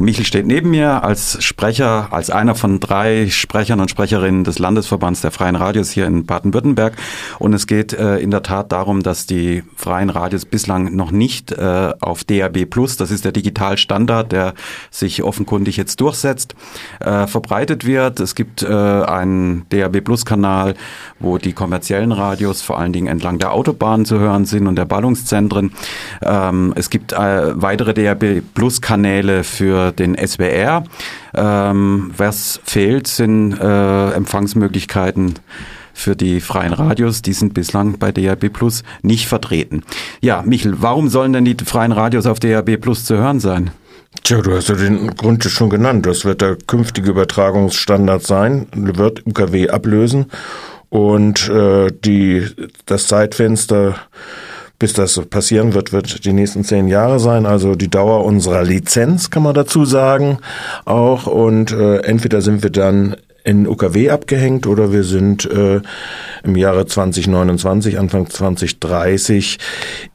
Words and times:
Michel 0.00 0.24
steht 0.24 0.46
neben 0.46 0.70
mir 0.70 1.02
als 1.02 1.42
Sprecher, 1.42 2.08
als 2.10 2.30
einer 2.30 2.54
von 2.54 2.80
drei 2.80 3.28
Sprechern 3.30 3.80
und 3.80 3.90
Sprecherinnen 3.90 4.44
des 4.44 4.58
Landesverbands 4.58 5.20
der 5.20 5.30
Freien 5.30 5.56
Radios 5.56 5.90
hier 5.90 6.06
in 6.06 6.24
Baden-Württemberg. 6.24 6.96
Und 7.38 7.52
es 7.52 7.66
geht 7.66 7.92
äh, 7.92 8.18
in 8.18 8.30
der 8.30 8.42
Tat 8.42 8.72
darum, 8.72 9.02
dass 9.02 9.26
die 9.26 9.64
Freien 9.76 10.10
Radios 10.10 10.44
bislang 10.44 10.94
noch 10.94 11.10
nicht 11.10 11.52
äh, 11.52 11.92
auf 12.00 12.24
DAB 12.24 12.66
Plus, 12.66 12.96
das 12.96 13.10
ist 13.10 13.24
der 13.24 13.32
Digitalstandard, 13.32 14.32
der 14.32 14.54
sich 14.90 15.22
offenkundig 15.22 15.76
jetzt 15.76 16.00
durchsetzt, 16.00 16.54
äh, 17.00 17.26
verbreitet 17.26 17.84
wird. 17.84 18.20
Es 18.20 18.34
gibt 18.34 18.62
äh, 18.62 18.66
einen 18.68 19.66
DAB 19.70 20.00
Plus 20.02 20.24
Kanal, 20.24 20.74
wo 21.18 21.38
die 21.38 21.52
kommerziellen 21.52 22.12
Radios 22.12 22.62
vor 22.62 22.78
allen 22.78 22.92
Dingen 22.92 23.08
entlang 23.08 23.38
der 23.38 23.52
Autobahnen 23.52 24.06
zu 24.06 24.18
hören 24.18 24.44
sind 24.44 24.66
und 24.66 24.76
der 24.76 24.84
Ballungszentren. 24.84 25.72
Ähm, 26.22 26.72
es 26.76 26.90
gibt 26.90 27.12
äh, 27.12 27.60
weitere 27.60 27.94
DAB 27.94 28.42
Plus 28.54 28.80
Kanäle 28.80 29.44
für 29.44 29.87
den 29.92 30.16
SWR. 30.16 30.84
Ähm, 31.34 32.12
was 32.16 32.60
fehlt, 32.64 33.06
sind 33.06 33.52
äh, 33.52 34.10
Empfangsmöglichkeiten 34.12 35.34
für 35.98 36.14
die 36.14 36.40
freien 36.40 36.72
Radios, 36.72 37.22
die 37.22 37.32
sind 37.32 37.54
bislang 37.54 37.98
bei 37.98 38.12
DAB 38.12 38.50
Plus 38.50 38.84
nicht 39.02 39.26
vertreten. 39.26 39.82
Ja, 40.20 40.42
Michel, 40.46 40.76
warum 40.78 41.08
sollen 41.08 41.32
denn 41.32 41.44
die 41.44 41.56
freien 41.64 41.92
Radios 41.92 42.26
auf 42.26 42.38
DAB 42.38 42.76
Plus 42.76 43.04
zu 43.04 43.16
hören 43.16 43.40
sein? 43.40 43.72
Tja, 44.22 44.40
du 44.40 44.54
hast 44.54 44.68
ja 44.68 44.74
den 44.74 45.14
Grund 45.16 45.44
schon 45.44 45.70
genannt. 45.70 46.06
Das 46.06 46.24
wird 46.24 46.40
der 46.40 46.56
künftige 46.56 47.10
Übertragungsstandard 47.10 48.26
sein, 48.26 48.66
wird 48.74 49.26
UKW 49.26 49.68
ablösen 49.68 50.26
und 50.88 51.48
äh, 51.48 51.88
die 51.92 52.46
das 52.86 53.06
Zeitfenster 53.06 53.96
bis 54.78 54.92
das 54.92 55.20
passieren 55.26 55.74
wird, 55.74 55.92
wird 55.92 56.24
die 56.24 56.32
nächsten 56.32 56.64
zehn 56.64 56.88
Jahre 56.88 57.18
sein. 57.18 57.46
Also 57.46 57.74
die 57.74 57.88
Dauer 57.88 58.24
unserer 58.24 58.62
Lizenz 58.62 59.30
kann 59.30 59.42
man 59.42 59.54
dazu 59.54 59.84
sagen 59.84 60.38
auch. 60.84 61.26
Und 61.26 61.72
äh, 61.72 61.98
entweder 61.98 62.42
sind 62.42 62.62
wir 62.62 62.70
dann 62.70 63.16
in 63.44 63.66
UKW 63.66 64.10
abgehängt 64.10 64.66
oder 64.66 64.92
wir 64.92 65.04
sind 65.04 65.50
äh, 65.50 65.80
im 66.44 66.56
Jahre 66.56 66.86
2029, 66.86 67.98
Anfang 67.98 68.28
2030 68.28 69.58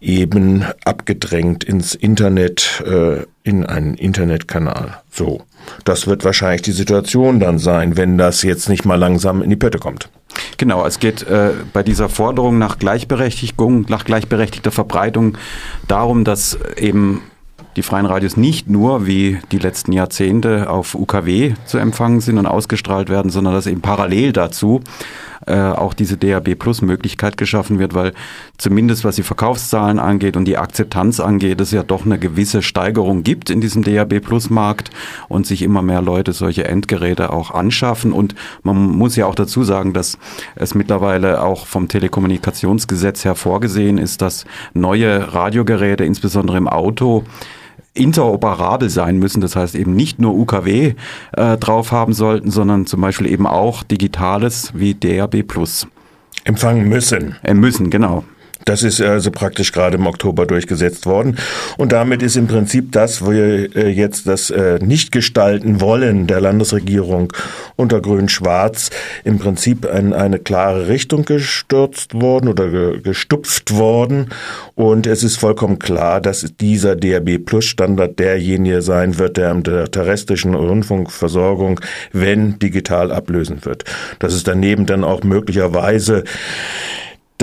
eben 0.02 0.66
abgedrängt 0.86 1.64
ins 1.64 1.95
Internet, 1.95 2.83
äh, 2.86 3.23
in 3.44 3.66
einen 3.66 3.95
Internetkanal. 3.95 5.02
So, 5.09 5.42
das 5.83 6.05
wird 6.05 6.23
wahrscheinlich 6.23 6.61
die 6.61 6.73
Situation 6.73 7.39
dann 7.39 7.58
sein, 7.58 7.98
wenn 7.98 8.17
das 8.17 8.44
jetzt 8.44 8.70
nicht 8.70 8.86
mal 8.86 8.95
langsam 8.95 9.42
in 9.42 9.50
die 9.50 9.55
Pötte 9.55 9.80
kommt. 9.80 10.09
Genau, 10.58 10.86
es 10.86 11.00
geht 11.00 11.23
äh, 11.23 11.52
bei 11.73 11.84
dieser 11.84 12.09
Forderung 12.09 12.58
nach 12.58 12.78
Gleichberechtigung, 12.78 13.86
nach 13.90 14.06
gleichberechtigter 14.06 14.72
Verbreitung 14.72 15.38
darum, 15.88 16.23
dass 16.23 16.58
eben 16.78 17.22
die 17.76 17.84
freien 17.84 18.06
Radios 18.06 18.38
nicht 18.38 18.70
nur 18.70 19.08
wie 19.08 19.40
die 19.52 19.60
letzten 19.60 19.92
Jahrzehnte 19.92 20.70
auf 20.70 20.96
UKW 20.96 21.54
zu 21.66 21.78
empfangen 21.78 22.22
sind 22.22 22.38
und 22.38 22.46
ausgestrahlt 22.46 23.10
werden, 23.10 23.32
sondern 23.32 23.54
dass 23.54 23.68
eben 23.68 23.82
parallel 23.82 24.34
dazu 24.34 24.82
äh, 25.46 25.60
auch 25.60 25.94
diese 25.94 26.18
DAB 26.18 26.56
Plus 26.56 26.82
Möglichkeit 26.82 27.38
geschaffen 27.38 27.80
wird, 27.80 27.94
weil 27.94 28.14
zumindest 28.58 29.04
was 29.04 29.16
die 29.16 29.24
Verkaufszahlen 29.24 30.00
angeht 30.00 30.38
und 30.38 30.46
die 30.46 30.58
Akzeptanz 30.58 31.20
angeht, 31.20 31.60
es 31.60 31.72
ja 31.72 31.84
doch 31.84 32.06
eine 32.06 32.20
gewisse 32.20 32.62
Steigerung 32.62 33.24
gibt 33.24 33.50
in 33.50 33.60
diesem 33.60 33.84
DAB 33.84 34.20
Plus 34.22 34.50
Markt 34.50 34.92
und 35.28 35.46
sich 35.46 35.62
immer 35.62 35.82
mehr 35.82 36.02
Leute 36.02 36.34
solche 36.34 36.66
Endgeräte 36.66 37.32
auch 37.32 37.52
anschaffen. 37.52 38.14
Und 38.14 38.36
man 38.64 38.78
muss 38.78 39.16
ja 39.16 39.26
auch 39.26 39.36
dazu 39.36 39.64
sagen, 39.64 39.94
dass 39.94 40.18
es 40.56 40.76
mittlerweile 40.76 41.42
auch 41.44 41.68
vom 41.68 41.88
Telekommunikationsgesetz 41.88 43.26
her 43.26 43.36
vorgesehen 43.36 43.98
ist, 43.98 44.22
dass 44.22 44.46
neue 44.74 45.34
Radiogeräte, 45.34 46.06
insbesondere 46.06 46.58
im 46.58 46.68
Auto, 46.68 47.24
interoperabel 47.94 48.89
sein 48.89 49.17
müssen. 49.17 49.41
Das 49.41 49.55
heißt 49.55 49.75
eben 49.75 49.95
nicht 49.95 50.19
nur 50.19 50.33
UKW 50.33 50.95
äh, 51.33 51.58
drauf 51.58 51.91
haben 51.91 52.13
sollten, 52.13 52.52
sondern 52.52 52.86
zum 52.86 53.02
Beispiel 53.02 53.27
eben 53.27 53.45
auch 53.47 53.83
Digitales 53.83 54.72
wie 54.75 54.95
DAB+. 54.95 55.44
Empfangen 56.45 56.89
müssen. 56.89 57.36
Äh, 57.44 57.53
müssen, 57.53 57.89
genau. 57.89 58.23
Das 58.66 58.84
ist 58.84 59.02
also 59.02 59.32
praktisch 59.32 59.72
gerade 59.72 59.98
im 59.98 60.08
Oktober 60.08 60.46
durchgesetzt 60.46 61.06
worden. 61.06 61.38
Und 61.78 61.92
damit 61.92 62.22
ist 62.22 62.38
im 62.38 62.48
Prinzip 62.48 62.92
das, 62.92 63.22
wo 63.22 63.32
wir 63.32 63.76
äh, 63.76 63.90
jetzt 63.90 64.28
das 64.28 64.50
äh, 64.50 64.80
nicht 64.80 65.12
gestalten 65.12 65.82
wollen 65.82 66.28
der 66.28 66.40
Landesregierung 66.42 67.34
unter 67.76 68.02
Grün-Schwarz 68.02 68.90
im 69.24 69.40
Prinzip 69.40 69.86
in 69.86 70.14
eine 70.14 70.40
klare 70.40 70.88
Richtung 70.88 71.26
gestürzt 71.26 72.14
worden 72.14 72.48
oder 72.48 72.98
gestupft 72.98 73.76
worden. 73.76 74.30
Und 74.76 75.08
es 75.08 75.24
ist 75.24 75.38
vollkommen 75.38 75.80
klar, 75.80 76.22
dass 76.22 76.45
dieser 76.60 76.95
DRB 76.95 77.44
Plus 77.44 77.66
Standard 77.66 78.20
derjenige 78.20 78.82
sein 78.82 79.18
wird, 79.18 79.38
der 79.38 79.52
in 79.52 79.64
der 79.64 79.92
terrestrischen 79.92 80.56
Rundfunkversorgung, 80.56 81.80
wenn 82.12 82.60
digital 82.60 83.12
ablösen 83.12 83.66
wird. 83.66 83.84
Dass 84.20 84.34
es 84.34 84.44
daneben 84.44 84.86
dann 84.86 85.04
auch 85.04 85.24
möglicherweise 85.24 86.24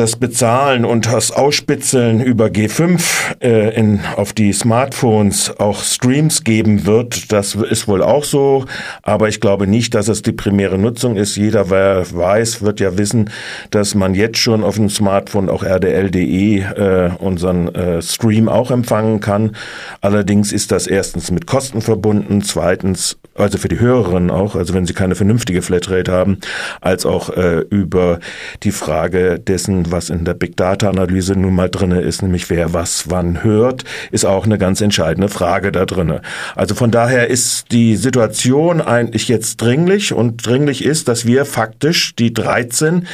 das 0.00 0.16
Bezahlen 0.16 0.86
und 0.86 1.12
das 1.12 1.30
Ausspitzeln 1.30 2.22
über 2.22 2.46
G5 2.46 3.02
äh, 3.42 3.74
in, 3.74 4.00
auf 4.16 4.32
die 4.32 4.50
Smartphones 4.54 5.60
auch 5.60 5.82
Streams 5.82 6.42
geben 6.42 6.86
wird, 6.86 7.30
das 7.32 7.54
ist 7.54 7.86
wohl 7.86 8.02
auch 8.02 8.24
so. 8.24 8.64
Aber 9.02 9.28
ich 9.28 9.40
glaube 9.40 9.66
nicht, 9.66 9.94
dass 9.94 10.08
es 10.08 10.22
die 10.22 10.32
primäre 10.32 10.78
Nutzung 10.78 11.16
ist. 11.16 11.36
Jeder, 11.36 11.68
wer 11.68 12.10
weiß, 12.10 12.62
wird 12.62 12.80
ja 12.80 12.96
wissen, 12.96 13.28
dass 13.72 13.94
man 13.94 14.14
jetzt 14.14 14.38
schon 14.38 14.64
auf 14.64 14.76
dem 14.76 14.88
Smartphone 14.88 15.50
auch 15.50 15.62
rdl.de 15.62 16.60
äh, 16.60 17.10
unseren 17.18 17.68
äh, 17.74 18.00
Stream 18.00 18.48
auch 18.48 18.70
empfangen 18.70 19.20
kann. 19.20 19.54
Allerdings 20.00 20.50
ist 20.50 20.72
das 20.72 20.86
erstens 20.86 21.30
mit 21.30 21.46
Kosten 21.46 21.82
verbunden, 21.82 22.40
zweitens 22.40 23.18
also 23.34 23.58
für 23.58 23.68
die 23.68 23.80
Hörerinnen 23.80 24.30
auch, 24.30 24.54
also 24.54 24.74
wenn 24.74 24.86
sie 24.86 24.92
keine 24.92 25.14
vernünftige 25.14 25.62
Flatrate 25.62 26.12
haben, 26.12 26.38
als 26.80 27.06
auch 27.06 27.30
äh, 27.30 27.60
über 27.70 28.20
die 28.62 28.70
Frage 28.70 29.38
dessen, 29.38 29.89
was 29.92 30.10
in 30.10 30.24
der 30.24 30.34
Big 30.34 30.56
Data 30.56 30.88
Analyse 30.88 31.34
nun 31.34 31.54
mal 31.54 31.68
drinne 31.68 32.00
ist, 32.00 32.22
nämlich 32.22 32.50
wer 32.50 32.72
was 32.72 33.10
wann 33.10 33.42
hört, 33.42 33.84
ist 34.10 34.24
auch 34.24 34.44
eine 34.44 34.58
ganz 34.58 34.80
entscheidende 34.80 35.28
Frage 35.28 35.72
da 35.72 35.86
drinne. 35.86 36.22
Also 36.54 36.74
von 36.74 36.90
daher 36.90 37.28
ist 37.28 37.72
die 37.72 37.96
Situation 37.96 38.80
eigentlich 38.80 39.28
jetzt 39.28 39.56
dringlich 39.58 40.12
und 40.12 40.46
dringlich 40.46 40.84
ist, 40.84 41.08
dass 41.08 41.26
wir 41.26 41.44
faktisch 41.44 42.14
die 42.16 42.32
13 42.32 43.06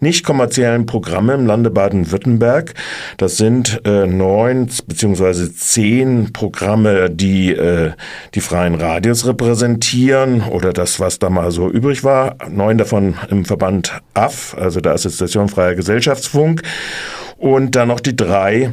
nicht 0.00 0.24
kommerziellen 0.24 0.86
Programme 0.86 1.34
im 1.34 1.46
Lande 1.46 1.70
Baden-Württemberg, 1.70 2.74
das 3.16 3.36
sind 3.36 3.80
äh, 3.84 4.06
neun 4.06 4.68
beziehungsweise 4.86 5.54
zehn 5.54 6.32
Programme, 6.32 7.10
die 7.10 7.52
äh, 7.52 7.92
die 8.34 8.40
freien 8.40 8.74
Radios 8.74 9.26
repräsentieren, 9.26 9.52
präsentieren 9.52 10.42
oder 10.42 10.72
das, 10.72 11.00
was 11.00 11.18
da 11.18 11.30
mal 11.30 11.50
so 11.50 11.70
übrig 11.70 12.04
war. 12.04 12.36
Neun 12.48 12.78
davon 12.78 13.14
im 13.30 13.44
Verband 13.44 14.00
AF, 14.14 14.56
also 14.58 14.80
der 14.80 14.92
Assoziation 14.92 15.48
Freier 15.48 15.74
Gesellschaftsfunk. 16.22 16.62
Und 17.36 17.74
dann 17.74 17.88
noch 17.88 17.98
die 17.98 18.14
drei 18.14 18.72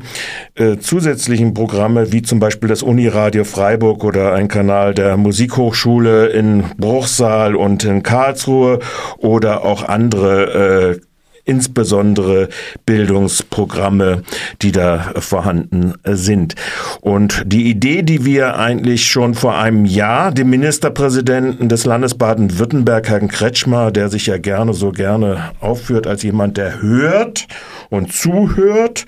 äh, 0.53 0.77
zusätzlichen 0.77 1.55
Programme, 1.55 2.11
wie 2.11 2.21
zum 2.21 2.39
Beispiel 2.39 2.69
das 2.69 2.83
Uniradio 2.83 3.43
Freiburg 3.43 4.03
oder 4.03 4.33
ein 4.33 4.47
Kanal 4.47 4.93
der 4.93 5.17
Musikhochschule 5.17 6.27
in 6.27 6.65
Bruchsal 6.77 7.55
und 7.55 7.83
in 7.83 8.03
Karlsruhe 8.03 8.77
oder 9.17 9.65
auch 9.65 9.81
andere 9.81 10.99
äh, 10.99 11.01
insbesondere 11.49 12.49
Bildungsprogramme, 12.85 14.21
die 14.61 14.71
da 14.71 15.13
vorhanden 15.17 15.95
sind. 16.05 16.55
Und 17.01 17.41
die 17.45 17.69
Idee, 17.69 18.03
die 18.03 18.23
wir 18.23 18.57
eigentlich 18.57 19.05
schon 19.05 19.33
vor 19.33 19.57
einem 19.57 19.85
Jahr 19.85 20.31
dem 20.31 20.51
Ministerpräsidenten 20.51 21.67
des 21.67 21.85
Landes 21.85 22.15
Baden-Württemberg, 22.15 23.09
Herrn 23.09 23.27
Kretschmer, 23.27 23.91
der 23.91 24.09
sich 24.09 24.27
ja 24.27 24.37
gerne 24.37 24.73
so 24.73 24.91
gerne 24.91 25.51
aufführt 25.59 26.05
als 26.05 26.23
jemand, 26.23 26.57
der 26.57 26.81
hört 26.81 27.47
und 27.89 28.13
zuhört, 28.13 29.05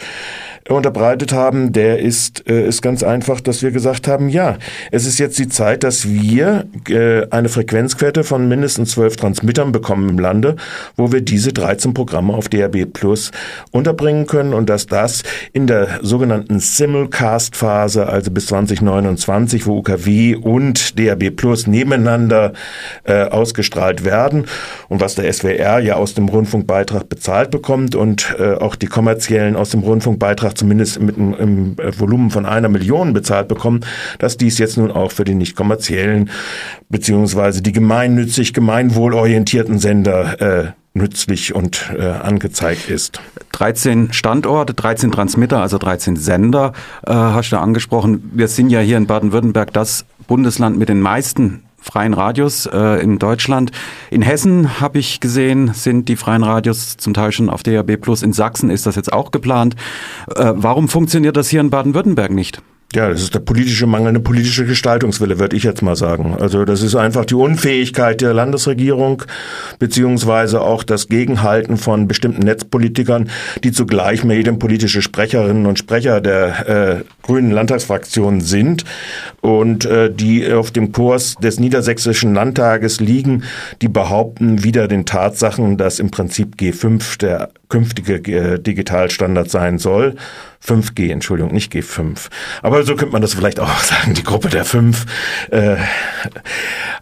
unterbreitet 0.69 1.33
haben, 1.33 1.73
der 1.73 1.99
ist, 1.99 2.47
äh, 2.47 2.67
ist 2.67 2.81
ganz 2.81 3.03
einfach, 3.03 3.41
dass 3.41 3.61
wir 3.61 3.72
gesagt 3.72 4.07
haben, 4.07 4.29
ja, 4.29 4.57
es 4.91 5.05
ist 5.05 5.19
jetzt 5.19 5.39
die 5.39 5.49
Zeit, 5.49 5.83
dass 5.83 6.07
wir 6.07 6.66
äh, 6.89 7.27
eine 7.30 7.50
Frequenzquette 7.50 8.24
von 8.24 8.47
mindestens 8.47 8.91
zwölf 8.91 9.15
Transmittern 9.15 9.71
bekommen 9.71 10.09
im 10.09 10.19
Lande, 10.19 10.56
wo 10.95 11.12
wir 11.12 11.21
diese 11.21 11.53
13 11.53 11.94
Programme 11.94 12.33
auf 12.33 12.50
DRB 12.50 12.91
Plus 12.91 13.31
unterbringen 13.71 14.27
können 14.27 14.53
und 14.53 14.69
dass 14.69 14.88
das 14.88 15.24
in 15.53 15.68
der 15.68 16.00
sogenannten 16.01 16.59
Simulcast-Phase, 16.59 18.07
also 18.07 18.31
bis 18.31 18.47
2029, 18.47 19.65
wo 19.65 19.80
UKW 19.80 20.36
und 20.36 20.97
DRB 20.97 21.36
Plus 21.36 21.68
nebeneinander 21.68 22.53
äh, 23.03 23.24
ausgestrahlt 23.24 24.06
werden 24.06 24.45
und 24.89 25.01
was 25.01 25.15
der 25.15 25.31
SWR 25.31 25.80
ja 25.80 25.95
aus 25.95 26.13
dem 26.13 26.30
Rundfunkbeitrag 26.30 27.09
bezahlt 27.09 27.51
bekommt 27.51 27.95
und 27.95 28.36
äh, 28.39 28.53
auch 28.56 28.75
die 28.75 28.88
kommerziellen 28.88 29.56
aus 29.56 29.71
dem 29.71 29.81
Rundfunkbeitrag 29.81 30.50
zumindest 30.53 31.01
mit 31.01 31.18
einem, 31.18 31.33
einem 31.33 31.75
äh, 31.77 31.98
Volumen 31.98 32.30
von 32.30 32.45
einer 32.45 32.69
Million 32.69 33.13
bezahlt 33.13 33.48
bekommen, 33.48 33.81
dass 34.19 34.38
dies 34.38 34.57
jetzt 34.57 34.77
nun 34.77 34.92
auch 34.92 35.12
für 35.12 35.24
die 35.24 35.36
nicht 35.36 35.56
kommerziellen 35.56 36.30
beziehungsweise 36.89 37.62
die 37.62 37.71
gemeinnützig 37.71 38.53
gemeinwohlorientierten 38.53 39.80
Sender 39.80 40.42
äh, 40.42 40.71
nützlich 40.94 41.56
und 41.56 41.92
äh, 41.98 42.03
angezeigt 42.03 42.89
ist. 42.89 43.21
13 43.53 44.12
Standorte, 44.12 44.74
13 44.74 45.12
Transmitter, 45.12 45.62
also 45.62 45.77
13 45.77 46.18
Sender 46.18 46.74
äh, 47.06 47.13
hast 47.13 47.51
du 47.51 47.57
angesprochen. 47.57 48.31
Wir 48.33 48.48
sind 48.48 48.69
ja 48.69 48.80
hier 48.81 48.98
in 48.98 49.07
Baden-Württemberg 49.07 49.71
das 49.74 50.06
Bundesland 50.27 50.77
mit 50.77 50.89
den 50.89 51.00
meisten 51.00 51.63
freien 51.81 52.13
Radios 52.13 52.66
äh, 52.68 53.01
in 53.01 53.19
Deutschland. 53.19 53.72
In 54.10 54.22
Hessen 54.22 54.80
habe 54.80 55.00
ich 55.00 55.19
gesehen, 55.19 55.74
sind 55.74 56.07
die 56.07 56.16
freien 56.16 56.44
Radios 56.44 56.98
zum 56.98 57.13
Teil 57.13 57.31
schon 57.31 57.50
auf 57.50 57.63
DAB+. 57.63 57.98
In 58.22 58.33
Sachsen 58.33 58.69
ist 58.69 58.86
das 58.86 58.95
jetzt 58.95 59.12
auch 59.12 59.31
geplant. 59.31 59.75
Äh, 60.36 60.54
warum 60.56 60.88
funktioniert 60.88 61.36
das 61.36 61.50
hier 61.50 61.60
in 61.60 61.69
Baden-Württemberg 61.69 62.31
nicht? 62.31 62.62
Ja, 62.93 63.09
das 63.09 63.21
ist 63.21 63.33
der 63.33 63.39
politische 63.39 63.88
mangelnde 63.88 64.19
politische 64.19 64.65
Gestaltungswille, 64.65 65.39
würde 65.39 65.55
ich 65.55 65.63
jetzt 65.63 65.81
mal 65.81 65.95
sagen. 65.95 66.35
Also 66.38 66.65
das 66.65 66.81
ist 66.81 66.95
einfach 66.95 67.23
die 67.23 67.35
Unfähigkeit 67.35 68.19
der 68.19 68.33
Landesregierung 68.33 69.23
beziehungsweise 69.79 70.59
auch 70.59 70.83
das 70.83 71.07
Gegenhalten 71.07 71.77
von 71.77 72.09
bestimmten 72.09 72.41
Netzpolitikern, 72.41 73.29
die 73.63 73.71
zugleich 73.71 74.25
medienpolitische 74.25 75.01
Sprecherinnen 75.01 75.67
und 75.67 75.79
Sprecher 75.79 76.19
der 76.19 76.99
äh, 76.99 77.03
Grünen 77.21 77.51
Landtagsfraktion 77.51 78.41
sind 78.41 78.83
und 79.39 79.85
äh, 79.85 80.13
die 80.13 80.51
auf 80.51 80.71
dem 80.71 80.91
Kurs 80.91 81.35
des 81.35 81.61
Niedersächsischen 81.61 82.33
Landtages 82.33 82.99
liegen, 82.99 83.43
die 83.81 83.88
behaupten 83.88 84.65
wieder 84.65 84.89
den 84.89 85.05
Tatsachen, 85.05 85.77
dass 85.77 85.99
im 85.99 86.11
Prinzip 86.11 86.55
G5 86.59 87.19
der 87.19 87.51
künftige 87.71 88.18
äh, 88.18 88.59
Digitalstandard 88.59 89.50
sein 89.50 89.79
soll. 89.79 90.15
5G, 90.63 91.12
Entschuldigung, 91.12 91.51
nicht 91.51 91.73
G5. 91.73 92.29
Aber 92.62 92.83
so 92.83 92.95
könnte 92.95 93.13
man 93.13 93.21
das 93.23 93.33
vielleicht 93.33 93.59
auch 93.59 93.79
sagen, 93.79 94.13
die 94.13 94.23
Gruppe 94.23 94.50
der 94.50 94.63
fünf. 94.63 95.06
Äh, 95.50 95.77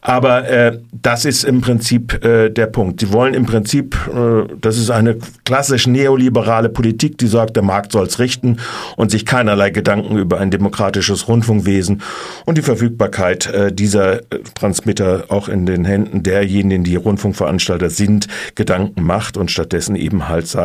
aber 0.01 0.47
äh, 0.47 0.79
das 0.93 1.25
ist 1.25 1.43
im 1.43 1.59
Prinzip 1.59 2.23
äh, 2.23 2.49
der 2.49 2.67
Punkt. 2.67 3.01
Sie 3.01 3.11
wollen 3.11 3.33
im 3.33 3.45
Prinzip, 3.45 3.97
äh, 4.07 4.47
das 4.61 4.77
ist 4.77 4.89
eine 4.91 5.17
klassisch 5.43 5.87
neoliberale 5.87 6.69
Politik, 6.69 7.17
die 7.17 7.27
sagt, 7.27 7.57
der 7.57 7.63
Markt 7.63 7.91
soll 7.91 8.05
es 8.05 8.19
richten 8.19 8.57
und 8.95 9.11
sich 9.11 9.25
keinerlei 9.25 9.71
Gedanken 9.71 10.17
über 10.17 10.39
ein 10.39 10.51
demokratisches 10.51 11.27
Rundfunkwesen 11.27 12.01
und 12.45 12.57
die 12.57 12.61
Verfügbarkeit 12.61 13.47
äh, 13.47 13.73
dieser 13.73 14.21
Transmitter 14.55 15.25
auch 15.27 15.49
in 15.49 15.65
den 15.65 15.83
Händen 15.83 16.23
derjenigen, 16.23 16.85
die 16.85 16.95
Rundfunkveranstalter 16.95 17.89
sind, 17.89 18.27
Gedanken 18.55 19.03
macht 19.03 19.35
und 19.35 19.51
stattdessen 19.51 19.97
eben 19.97 20.29
halt 20.29 20.47
sagt, 20.47 20.58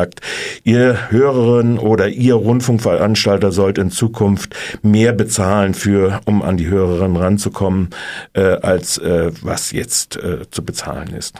ihr 0.63 1.09
Hörerinnen 1.09 1.79
oder 1.79 2.09
ihr 2.09 2.35
Rundfunkveranstalter 2.35 3.51
sollt 3.51 3.77
in 3.77 3.91
Zukunft 3.91 4.55
mehr 4.81 5.13
bezahlen 5.13 5.73
für, 5.73 6.21
um 6.25 6.41
an 6.41 6.57
die 6.57 6.67
Hörerinnen 6.67 7.17
ranzukommen, 7.17 7.89
äh, 8.33 8.41
als 8.41 8.97
äh, 8.97 9.31
was 9.41 9.71
jetzt 9.71 10.17
äh, 10.17 10.49
zu 10.51 10.63
bezahlen 10.63 11.13
ist. 11.15 11.35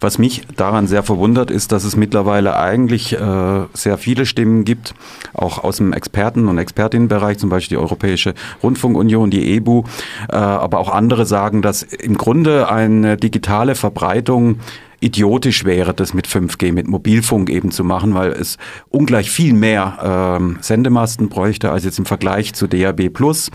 Was 0.00 0.18
mich 0.18 0.46
daran 0.56 0.86
sehr 0.86 1.02
verwundert, 1.02 1.50
ist, 1.50 1.72
dass 1.72 1.84
es 1.84 1.96
mittlerweile 1.96 2.56
eigentlich 2.56 3.12
äh, 3.12 3.66
sehr 3.74 3.98
viele 3.98 4.26
Stimmen 4.26 4.64
gibt, 4.64 4.94
auch 5.34 5.62
aus 5.62 5.78
dem 5.78 5.92
Experten- 5.92 6.48
und 6.48 6.58
Expertinnenbereich, 6.58 7.38
zum 7.38 7.50
Beispiel 7.50 7.76
die 7.76 7.82
Europäische 7.82 8.34
Rundfunkunion, 8.62 9.30
die 9.30 9.54
EBU, 9.56 9.84
äh, 10.30 10.36
aber 10.36 10.78
auch 10.78 10.90
andere 10.90 11.26
sagen, 11.26 11.62
dass 11.62 11.82
im 11.82 12.16
Grunde 12.16 12.70
eine 12.70 13.16
digitale 13.16 13.74
Verbreitung 13.74 14.60
idiotisch 15.00 15.64
wäre, 15.64 15.94
das 15.94 16.12
mit 16.12 16.26
5G, 16.26 16.72
mit 16.72 16.88
Mobilfunk 16.88 17.50
eben 17.50 17.70
zu 17.70 17.84
machen, 17.84 18.14
weil 18.14 18.32
es 18.32 18.58
ungleich 18.90 19.30
viel 19.30 19.52
mehr 19.52 20.36
ähm, 20.38 20.58
Sendemasten 20.60 21.28
bräuchte 21.28 21.70
als 21.70 21.84
jetzt 21.84 21.98
im 21.98 22.06
Vergleich 22.06 22.54
zu 22.54 22.66
DAB 22.66 23.08
Plus. 23.10 23.50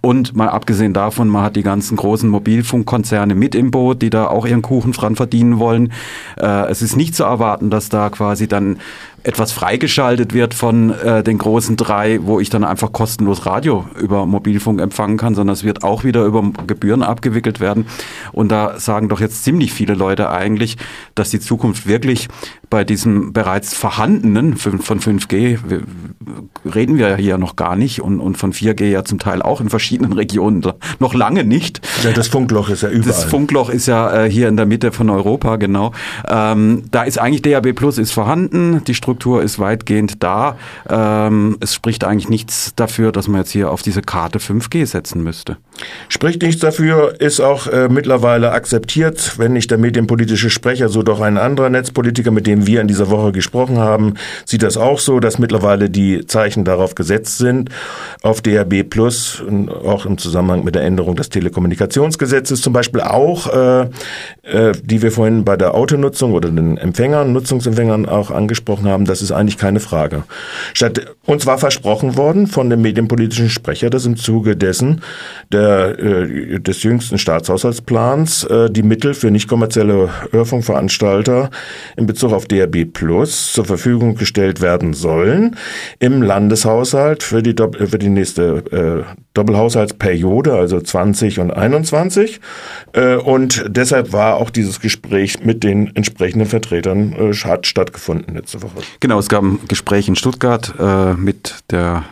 Und 0.00 0.36
mal 0.36 0.48
abgesehen 0.48 0.92
davon, 0.92 1.28
man 1.28 1.42
hat 1.42 1.56
die 1.56 1.62
ganzen 1.62 1.96
großen 1.96 2.28
Mobilfunkkonzerne 2.28 3.34
mit 3.34 3.54
im 3.54 3.70
Boot, 3.70 4.02
die 4.02 4.10
da 4.10 4.28
auch 4.28 4.46
ihren 4.46 4.62
Kuchen 4.62 4.92
dran 4.92 5.16
verdienen 5.16 5.58
wollen. 5.58 5.92
Äh, 6.36 6.70
es 6.70 6.80
ist 6.80 6.96
nicht 6.96 7.14
zu 7.16 7.24
erwarten, 7.24 7.70
dass 7.70 7.88
da 7.88 8.08
quasi 8.10 8.46
dann 8.46 8.78
etwas 9.24 9.52
freigeschaltet 9.52 10.34
wird 10.34 10.54
von 10.54 10.90
äh, 10.90 11.22
den 11.22 11.38
großen 11.38 11.76
drei, 11.76 12.20
wo 12.22 12.40
ich 12.40 12.50
dann 12.50 12.62
einfach 12.62 12.92
kostenlos 12.92 13.46
Radio 13.46 13.86
über 13.98 14.26
Mobilfunk 14.26 14.80
empfangen 14.80 15.16
kann, 15.16 15.34
sondern 15.34 15.54
es 15.54 15.64
wird 15.64 15.82
auch 15.82 16.04
wieder 16.04 16.24
über 16.24 16.42
Gebühren 16.66 17.02
abgewickelt 17.02 17.58
werden. 17.58 17.86
Und 18.32 18.52
da 18.52 18.78
sagen 18.78 19.08
doch 19.08 19.20
jetzt 19.20 19.42
ziemlich 19.42 19.72
viele 19.72 19.94
Leute 19.94 20.30
eigentlich, 20.30 20.76
dass 21.14 21.30
die 21.30 21.40
Zukunft 21.40 21.86
wirklich 21.86 22.28
bei 22.68 22.84
diesem 22.84 23.32
bereits 23.32 23.74
vorhandenen 23.74 24.56
von 24.56 24.80
5G 25.00 25.58
reden 26.74 26.98
wir 26.98 27.10
ja 27.10 27.16
hier 27.16 27.38
noch 27.38 27.56
gar 27.56 27.76
nicht 27.76 28.02
und, 28.02 28.20
und 28.20 28.36
von 28.36 28.52
4G 28.52 28.86
ja 28.86 29.04
zum 29.04 29.18
Teil 29.18 29.42
auch 29.42 29.60
in 29.60 29.70
verschiedenen 29.70 30.12
Regionen 30.24 30.66
noch 30.98 31.14
lange 31.14 31.44
nicht. 31.44 31.80
Ja, 32.02 32.12
das 32.12 32.28
Funkloch 32.28 32.68
ist 32.68 32.82
ja 32.82 32.88
überall. 32.88 33.06
Das 33.06 33.24
Funkloch 33.24 33.70
ist 33.70 33.86
ja 33.86 34.24
äh, 34.24 34.30
hier 34.30 34.48
in 34.48 34.56
der 34.56 34.66
Mitte 34.66 34.92
von 34.92 35.08
Europa, 35.08 35.56
genau. 35.56 35.92
Ähm, 36.28 36.84
da 36.90 37.04
ist 37.04 37.18
eigentlich 37.18 37.42
DAB 37.42 37.74
Plus 37.74 37.96
ist 37.96 38.12
vorhanden, 38.12 38.82
die 38.84 38.94
Struktur 38.94 39.13
ist 39.22 39.58
weitgehend 39.58 40.22
da. 40.22 40.56
Ähm, 40.88 41.56
es 41.60 41.74
spricht 41.74 42.04
eigentlich 42.04 42.28
nichts 42.28 42.74
dafür, 42.76 43.12
dass 43.12 43.28
man 43.28 43.40
jetzt 43.40 43.50
hier 43.50 43.70
auf 43.70 43.82
diese 43.82 44.02
Karte 44.02 44.38
5G 44.38 44.86
setzen 44.86 45.22
müsste. 45.22 45.56
Spricht 46.08 46.42
nichts 46.42 46.60
dafür, 46.60 47.20
ist 47.20 47.40
auch 47.40 47.66
äh, 47.66 47.88
mittlerweile 47.88 48.52
akzeptiert, 48.52 49.38
wenn 49.38 49.52
nicht 49.52 49.70
der 49.70 49.78
medienpolitische 49.78 50.50
Sprecher, 50.50 50.88
so 50.88 51.02
doch 51.02 51.20
ein 51.20 51.38
anderer 51.38 51.70
Netzpolitiker, 51.70 52.30
mit 52.30 52.46
dem 52.46 52.66
wir 52.66 52.80
in 52.80 52.88
dieser 52.88 53.10
Woche 53.10 53.32
gesprochen 53.32 53.78
haben, 53.78 54.14
sieht 54.44 54.62
das 54.62 54.76
auch 54.76 54.98
so, 54.98 55.20
dass 55.20 55.38
mittlerweile 55.38 55.90
die 55.90 56.26
Zeichen 56.26 56.64
darauf 56.64 56.94
gesetzt 56.94 57.38
sind, 57.38 57.70
auf 58.22 58.40
DRB 58.40 58.88
Plus, 58.88 59.42
auch 59.84 60.06
im 60.06 60.18
Zusammenhang 60.18 60.64
mit 60.64 60.74
der 60.74 60.82
Änderung 60.82 61.16
des 61.16 61.28
Telekommunikationsgesetzes 61.30 62.60
zum 62.60 62.72
Beispiel 62.72 63.00
auch, 63.00 63.52
äh, 63.52 63.88
äh, 64.42 64.72
die 64.82 65.02
wir 65.02 65.10
vorhin 65.10 65.44
bei 65.44 65.56
der 65.56 65.74
Autonutzung 65.74 66.32
oder 66.32 66.50
den 66.50 66.76
Empfängern, 66.76 67.32
Nutzungsempfängern 67.32 68.06
auch 68.06 68.30
angesprochen 68.30 68.86
haben, 68.86 69.03
das 69.04 69.22
ist 69.22 69.32
eigentlich 69.32 69.58
keine 69.58 69.80
Frage. 69.80 70.24
Statt, 70.72 71.14
uns 71.26 71.46
war 71.46 71.58
versprochen 71.58 72.16
worden 72.16 72.46
von 72.46 72.70
dem 72.70 72.82
medienpolitischen 72.82 73.50
Sprecher, 73.50 73.90
dass 73.90 74.06
im 74.06 74.16
Zuge 74.16 74.56
dessen 74.56 75.02
der, 75.52 75.98
äh, 75.98 76.60
des 76.60 76.82
jüngsten 76.82 77.18
Staatshaushaltsplans 77.18 78.44
äh, 78.44 78.70
die 78.70 78.82
Mittel 78.82 79.14
für 79.14 79.30
nicht 79.30 79.48
kommerzielle 79.48 80.10
Hörfunkveranstalter 80.30 81.50
in 81.96 82.06
Bezug 82.06 82.32
auf 82.32 82.46
DRB 82.46 82.84
Plus 82.92 83.52
zur 83.52 83.64
Verfügung 83.64 84.14
gestellt 84.14 84.60
werden 84.60 84.94
sollen 84.94 85.56
im 85.98 86.22
Landeshaushalt 86.22 87.22
für 87.22 87.42
die, 87.42 87.54
für 87.54 87.98
die 87.98 88.08
nächste 88.08 89.04
äh, 89.06 89.23
Doppelhaushaltsperiode, 89.34 90.54
also 90.54 90.80
20 90.80 91.40
und 91.40 91.50
21. 91.50 92.40
Äh, 92.92 93.16
und 93.16 93.64
deshalb 93.68 94.12
war 94.12 94.36
auch 94.36 94.50
dieses 94.50 94.80
Gespräch 94.80 95.44
mit 95.44 95.64
den 95.64 95.94
entsprechenden 95.94 96.46
Vertretern 96.46 97.12
äh, 97.12 97.34
hat 97.44 97.66
stattgefunden 97.66 98.34
letzte 98.34 98.62
Woche. 98.62 98.76
Genau, 99.00 99.18
es 99.18 99.28
gab 99.28 99.42
ein 99.42 99.58
Gespräch 99.68 100.08
in 100.08 100.16
Stuttgart 100.16 100.74
äh, 100.78 101.14
mit 101.14 101.56
der 101.70 102.04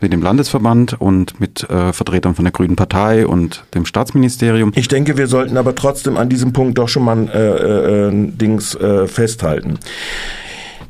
mit 0.00 0.12
dem 0.12 0.22
Landesverband 0.22 1.00
und 1.00 1.40
mit 1.40 1.68
äh, 1.68 1.92
Vertretern 1.92 2.36
von 2.36 2.44
der 2.44 2.52
Grünen 2.52 2.76
Partei 2.76 3.26
und 3.26 3.64
dem 3.74 3.84
Staatsministerium. 3.84 4.72
Ich 4.76 4.86
denke, 4.86 5.16
wir 5.16 5.26
sollten 5.26 5.56
aber 5.56 5.74
trotzdem 5.74 6.16
an 6.16 6.28
diesem 6.28 6.52
Punkt 6.52 6.78
doch 6.78 6.88
schon 6.88 7.04
mal 7.04 7.28
äh, 7.28 8.08
äh, 8.08 8.10
Dings 8.12 8.76
äh, 8.76 9.08
festhalten. 9.08 9.80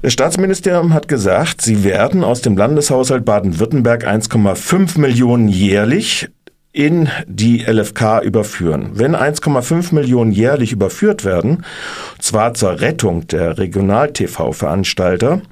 Das 0.01 0.13
Staatsministerium 0.13 0.95
hat 0.95 1.09
gesagt, 1.09 1.61
sie 1.61 1.83
werden 1.83 2.23
aus 2.23 2.41
dem 2.41 2.57
Landeshaushalt 2.57 3.25
Baden-Württemberg 3.25 4.07
1,5 4.07 5.01
Millionen 5.01 5.49
jährlich 5.49 6.29
in 6.73 7.09
die 7.27 7.65
LFK 7.65 8.21
überführen. 8.23 8.91
Wenn 8.93 9.17
1,5 9.17 9.93
Millionen 9.93 10.31
jährlich 10.31 10.71
überführt 10.71 11.25
werden, 11.25 11.65
zwar 12.21 12.55
zur 12.55 12.81
Rettung 12.81 13.27
der 13.27 13.59
Regional-TV-Veranstalter, 13.59 15.43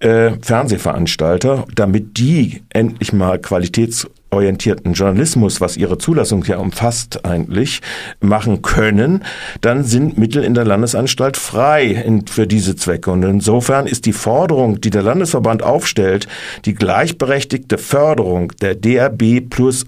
äh, 0.00 0.32
Fernsehveranstalter, 0.42 1.64
damit 1.72 2.18
die 2.18 2.62
endlich 2.70 3.12
mal 3.12 3.38
qualitäts 3.38 4.08
orientierten 4.30 4.92
Journalismus, 4.92 5.60
was 5.60 5.76
ihre 5.76 5.98
Zulassung 5.98 6.44
ja 6.44 6.58
umfasst 6.58 7.24
eigentlich, 7.24 7.80
machen 8.20 8.62
können, 8.62 9.24
dann 9.60 9.84
sind 9.84 10.18
Mittel 10.18 10.44
in 10.44 10.54
der 10.54 10.64
Landesanstalt 10.64 11.36
frei 11.36 12.04
für 12.28 12.46
diese 12.46 12.76
Zwecke. 12.76 13.10
Und 13.10 13.22
insofern 13.22 13.86
ist 13.86 14.06
die 14.06 14.12
Forderung, 14.12 14.80
die 14.80 14.90
der 14.90 15.02
Landesverband 15.02 15.62
aufstellt, 15.62 16.28
die 16.64 16.74
gleichberechtigte 16.74 17.78
Förderung 17.78 18.52
der 18.60 18.74
DRB 18.74 19.48
plus 19.48 19.86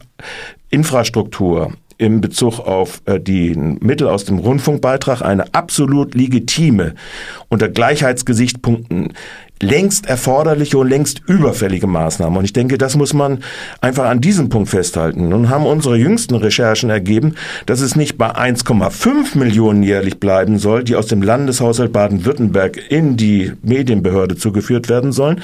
Infrastruktur 0.71 1.73
in 2.01 2.23
Bezug 2.23 2.61
auf 2.61 3.03
äh, 3.05 3.21
die 3.21 3.55
Mittel 3.55 4.09
aus 4.09 4.25
dem 4.25 4.39
Rundfunkbeitrag 4.39 5.21
eine 5.21 5.53
absolut 5.53 6.15
legitime 6.15 6.95
unter 7.49 7.69
Gleichheitsgesichtspunkten 7.69 9.13
längst 9.63 10.07
erforderliche 10.07 10.79
und 10.79 10.89
längst 10.89 11.23
überfällige 11.27 11.87
Maßnahme. 11.87 12.39
Und 12.39 12.45
ich 12.45 12.53
denke, 12.53 12.79
das 12.79 12.97
muss 12.97 13.13
man 13.13 13.41
einfach 13.81 14.07
an 14.07 14.21
diesem 14.21 14.49
Punkt 14.49 14.71
festhalten. 14.71 15.29
Nun 15.29 15.51
haben 15.51 15.67
unsere 15.67 15.97
jüngsten 15.97 16.35
Recherchen 16.35 16.89
ergeben, 16.89 17.35
dass 17.67 17.81
es 17.81 17.95
nicht 17.95 18.17
bei 18.17 18.35
1,5 18.35 19.37
Millionen 19.37 19.83
jährlich 19.83 20.19
bleiben 20.19 20.59
soll, 20.59 20.83
die 20.83 20.97
aus 20.97 21.07
dem 21.07 21.23
Landeshaushalt 21.23 21.93
Baden-Württemberg 21.93 22.91
in 22.91 23.17
die 23.17 23.53
Medienbehörde 23.63 24.37
zugeführt 24.37 24.89
werden 24.89 25.13
sollen. 25.13 25.43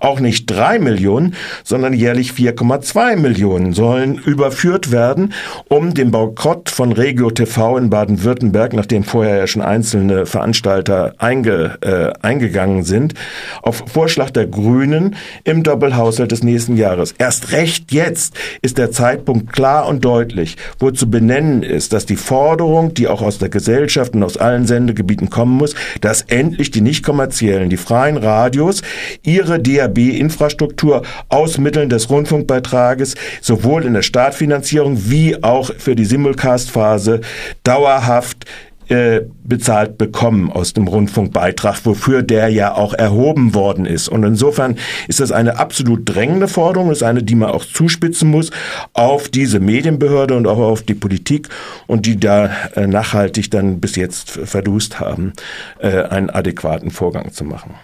Auch 0.00 0.20
nicht 0.20 0.46
drei 0.46 0.78
Millionen, 0.78 1.34
sondern 1.64 1.92
jährlich 1.92 2.30
4,2 2.32 3.16
Millionen 3.16 3.72
sollen 3.72 4.16
überführt 4.18 4.92
werden, 4.92 5.32
um 5.68 5.92
den 5.92 6.12
Boykott 6.12 6.68
von 6.68 6.92
Regio 6.92 7.30
TV 7.30 7.78
in 7.78 7.90
Baden-Württemberg, 7.90 8.74
nachdem 8.74 9.02
vorher 9.02 9.38
ja 9.38 9.46
schon 9.48 9.62
einzelne 9.62 10.26
Veranstalter 10.26 11.14
einge, 11.18 11.78
äh, 11.80 12.12
eingegangen 12.24 12.84
sind, 12.84 13.14
auf 13.62 13.84
Vorschlag 13.86 14.30
der 14.30 14.46
Grünen 14.46 15.16
im 15.44 15.62
Doppelhaushalt 15.62 16.32
des 16.32 16.42
nächsten 16.42 16.76
Jahres. 16.76 17.14
Erst 17.18 17.52
recht 17.52 17.92
jetzt 17.92 18.34
ist 18.62 18.78
der 18.78 18.90
Zeitpunkt 18.90 19.52
klar 19.52 19.86
und 19.86 20.04
deutlich, 20.04 20.56
wo 20.78 20.90
zu 20.90 21.10
benennen 21.10 21.62
ist, 21.62 21.92
dass 21.92 22.06
die 22.06 22.16
Forderung, 22.16 22.94
die 22.94 23.08
auch 23.08 23.22
aus 23.22 23.38
der 23.38 23.48
Gesellschaft 23.48 24.14
und 24.14 24.22
aus 24.22 24.36
allen 24.36 24.66
Sendegebieten 24.66 25.30
kommen 25.30 25.56
muss, 25.56 25.74
dass 26.00 26.22
endlich 26.22 26.70
die 26.70 26.80
nicht 26.80 27.04
kommerziellen, 27.04 27.70
die 27.70 27.76
freien 27.76 28.16
Radios 28.16 28.82
ihre 29.22 29.58
DAB-Infrastruktur 29.60 31.02
aus 31.28 31.58
Mitteln 31.58 31.88
des 31.88 32.10
Rundfunkbeitrages 32.10 33.14
sowohl 33.40 33.84
in 33.84 33.94
der 33.94 34.02
Startfinanzierung 34.02 35.10
wie 35.10 35.42
auch 35.42 35.70
für 35.78 35.94
die 35.94 36.04
Simulcast-Phase 36.04 37.20
dauerhaft 37.62 38.44
äh, 38.88 39.22
bezahlt 39.44 39.98
bekommen 39.98 40.50
aus 40.50 40.72
dem 40.72 40.88
Rundfunkbeitrag, 40.88 41.84
wofür 41.84 42.22
der 42.22 42.48
ja 42.48 42.74
auch 42.74 42.94
erhoben 42.94 43.54
worden 43.54 43.86
ist. 43.86 44.08
Und 44.08 44.24
insofern 44.24 44.76
ist 45.08 45.20
das 45.20 45.32
eine 45.32 45.58
absolut 45.58 46.02
drängende 46.04 46.48
Forderung, 46.48 46.90
ist 46.90 47.02
eine, 47.02 47.22
die 47.22 47.34
man 47.34 47.50
auch 47.50 47.64
zuspitzen 47.64 48.28
muss 48.28 48.50
auf 48.92 49.28
diese 49.28 49.60
Medienbehörde 49.60 50.36
und 50.36 50.46
auch 50.46 50.58
auf 50.58 50.82
die 50.82 50.94
Politik 50.94 51.48
und 51.86 52.06
die 52.06 52.18
da 52.18 52.50
äh, 52.74 52.86
nachhaltig 52.86 53.50
dann 53.50 53.80
bis 53.80 53.96
jetzt 53.96 54.30
verdust 54.30 55.00
haben, 55.00 55.32
äh, 55.78 56.02
einen 56.02 56.30
adäquaten 56.30 56.90
Vorgang 56.90 57.32
zu 57.32 57.44
machen. 57.44 57.74